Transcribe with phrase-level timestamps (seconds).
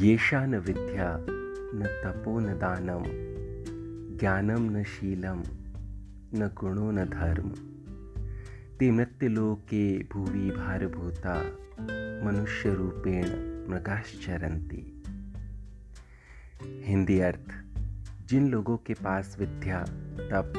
[0.00, 1.26] एषा न विद्या
[1.74, 3.02] न तपो न दानम,
[4.18, 5.42] ज्ञानम न शीलम,
[6.34, 7.50] न गुणो न धर्म।
[8.78, 11.34] ते मृत्युलोके भुवि भारभूता,
[12.26, 13.24] मनुष्य रूपेण
[13.72, 15.02] मृगाश्चरंती
[16.62, 17.54] हिंदी अर्थ,
[18.28, 19.82] जिन लोगों के पास विद्या,
[20.18, 20.52] तप,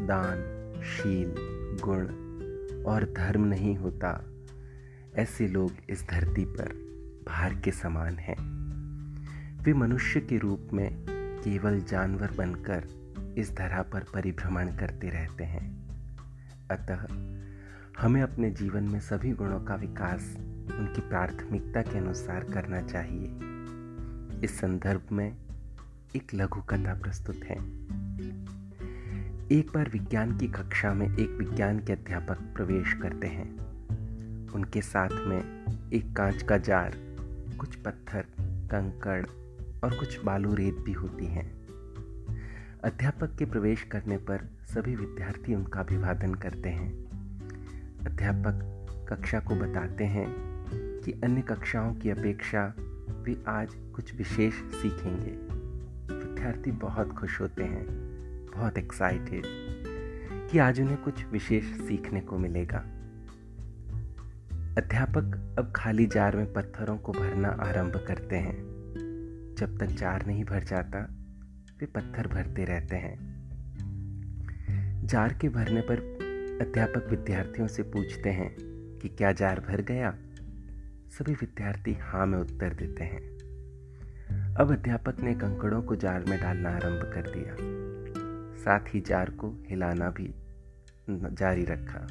[0.00, 0.38] दान,
[0.82, 1.34] शील,
[1.84, 2.04] गुण
[2.84, 4.24] और धर्म नहीं होता,
[5.14, 6.88] ऐसे लोग इस धरती पर
[7.28, 8.47] भार के समान हैं।
[9.58, 11.06] वे मनुष्य के रूप में
[11.44, 12.84] केवल जानवर बनकर
[13.38, 15.88] इस धरा पर परिभ्रमण करते रहते हैं।
[16.70, 17.06] अतः
[18.02, 20.36] हमें अपने जीवन में सभी गुणों का विकास
[20.78, 23.24] उनकी प्राथमिकता के अनुसार करना चाहिए।
[24.44, 25.36] इस संदर्भ में
[26.16, 27.56] एक लघु कथा प्रस्तुत है।
[29.52, 33.58] एक बार विज्ञान की कक्षा में एक विज्ञान के अध्यापक प्रवेश करते हैं।
[34.48, 36.92] उनके साथ में एक कांच का जार,
[37.60, 39.26] कुछ पत्थर, कंकड़
[39.84, 41.58] और कुछ बालू रेत भी होती हैं।
[42.84, 47.04] अध्यापक के प्रवेश करने पर सभी विद्यार्थी उनका अभिवादन करते हैं।
[48.06, 48.74] अध्यापक
[49.08, 50.34] कक्षा को बताते हैं
[51.04, 52.74] कि अन्य कक्षाओं की अपेक्षा
[53.08, 55.30] वे आज कुछ विशेष सीखेंगे।
[56.14, 57.86] विद्यार्थी बहुत खुश होते हैं,
[58.56, 59.42] बहुत एक्साइटेड
[60.50, 62.78] कि आज उन्हें कुछ विशेष सीखने को मिलेगा।
[64.78, 68.77] अध्यापक अब खाली जार में पत्थरों को भरना आरंभ करते हैं।
[69.58, 70.98] जब तक जार नहीं भर जाता,
[71.80, 73.16] वे पत्थर भरते रहते हैं।
[75.06, 75.98] जार के भरने पर
[76.60, 78.56] अध्यापक विद्यार्थियों से पूछते हैं
[78.98, 80.10] कि क्या जार भर गया?
[81.08, 83.20] सभी विद्यार्थी हाँ में उत्तर देते हैं।
[84.54, 87.56] अब अध्यापक ने कंकड़ों को जार में डालना आरंभ कर दिया।
[88.58, 90.34] साथ ही जार को हिलाना भी
[91.10, 92.06] जारी रखा,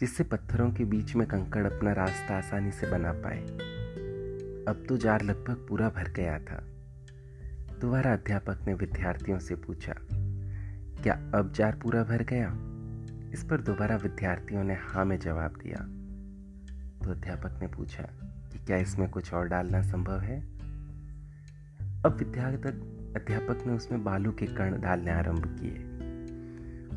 [0.00, 3.77] जिससे पत्थरों के बीच में कंकड़ अपना रास्ता आसानी से बना पाए।
[4.68, 6.56] अब तो जार लगभग पूरा भर गया था।
[7.80, 9.94] दोबारा अध्यापक ने विद्यार्थियों से पूछा,
[11.02, 12.48] क्या अब जार पूरा भर गया?
[13.32, 15.84] इस पर दोबारा विद्यार्थियों ने हाँ में जवाब दिया।
[17.04, 18.02] तो अध्यापक ने पूछा,
[18.52, 20.40] कि क्या इसमें कुछ और डालना संभव है?
[22.04, 22.80] अब विद्यार्थक,
[23.16, 25.78] अध्यापक ने उसमें बालू के कण डालने आरंभ किए।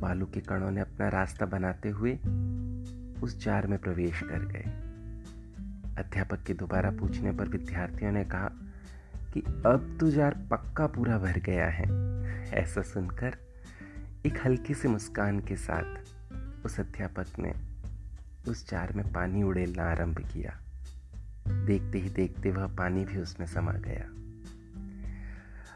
[0.00, 2.14] बालू के कणों ने अपना रास्ता बनाते हुए
[3.22, 4.93] उस जार में प्रवेश कर गए।
[5.98, 8.48] अध्यापक के दोबारा पूछने पर विद्यार्थियों ने कहा
[9.34, 11.84] कि अब तो जार पक्का पूरा भर गया है।
[12.54, 13.36] ऐसा सुनकर
[14.26, 17.52] एक हल्की सी मुस्कान के साथ उस अध्यापक ने
[18.48, 20.60] उस जार में पानी उड़ेलना आरंभ किया।
[21.48, 24.08] देखते ही देखते वह पानी भी उसमें समा गया।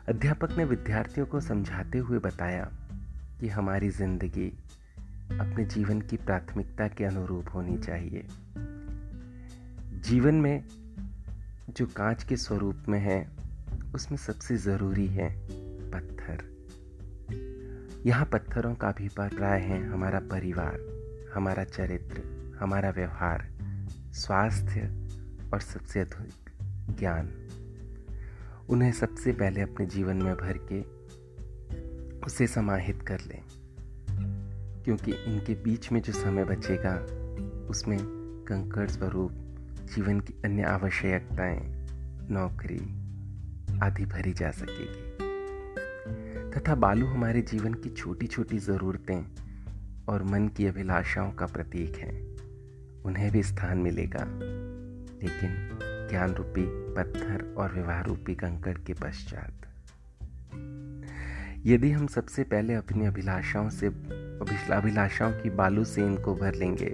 [0.09, 2.71] अध्यापक ने विद्यार्थियों को समझाते हुए बताया
[3.41, 4.49] कि हमारी ज़िंदगी
[5.31, 8.27] अपने जीवन की प्राथमिकता के अनुरूप होनी चाहिए।
[9.99, 10.65] जीवन में
[11.71, 13.29] जो कांच के स्वरूप में है,
[13.95, 15.37] उसमें सबसे ज़रूरी है
[15.91, 16.59] पत्थर।
[18.07, 20.79] यहाँ पत्थरों का भी अभिप्राय है हमारा परिवार,
[21.35, 22.23] हमारा चरित्र,
[22.61, 23.49] हमारा व्यवहार,
[24.13, 24.81] स्वास्थ्य
[25.53, 26.51] और सबसे अधिक
[26.99, 27.49] ज्ञान।
[28.69, 30.81] उन्हें सबसे पहले अपने जीवन में भर के
[32.27, 33.43] उसे समाहित कर लें,
[34.85, 36.95] क्योंकि इनके बीच में जो समय बचेगा,
[37.71, 37.99] उसमें
[38.49, 39.45] कंकड़ स्वरूप
[39.97, 41.89] जीवन की अन्य आवश्यकताएँ
[42.31, 43.09] नौकरी
[43.83, 45.09] आदि भरी जा सकेगी।
[46.51, 49.25] तथा बालू हमारे जीवन की छोटी छोटी ज़रूरतें
[50.09, 52.29] और मन की अभिलाषाओं का प्रतीक है।
[53.05, 54.25] उन्हें भी स्थान मिलेगा।
[55.23, 55.79] लेकिन
[56.11, 59.55] ज्ञान रूपी पत्थर और विवाह रूपी कंकड़ के पश्चात।
[61.67, 63.87] यदि हम सबसे पहले अपनी अभिलाषाओं से
[64.73, 66.91] अभिलाषाओं की बालू से इनको भर लेंगे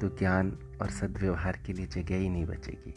[0.00, 2.94] तो ज्ञान और सदव्यवहार के लिए जगह ही नहीं बचेगी।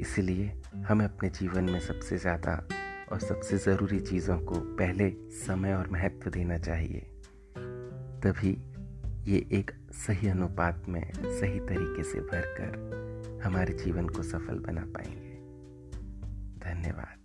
[0.00, 0.52] इसलिए
[0.88, 2.68] हमें अपने जीवन में सबसे ज़्यादा
[3.12, 7.00] और सबसे ज़रूरी चीज़ों को पहले समय और महत्व देना चाहिए।
[8.24, 8.56] तभी
[9.32, 9.70] ये एक
[10.06, 15.34] सही अनुपात में सही तरीके से भरकर हमारे जीवन को सफल बना पाएँगे।
[16.60, 17.23] धन्यवाद।